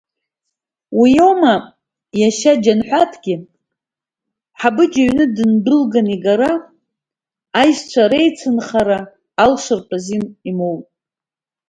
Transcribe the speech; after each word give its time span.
Уимоу, 0.99 1.61
иашьа 2.19 2.53
Џьанҳәаҭгьы 2.63 3.35
Ҳабыџь 4.59 4.97
иҩны 5.01 5.25
ддәылганы 5.35 6.11
игара, 6.15 6.51
аишьцәа 7.59 8.03
реицынхара 8.11 8.99
алшаратәы 9.43 9.97
азин 10.01 10.23
имоут. 10.49 10.85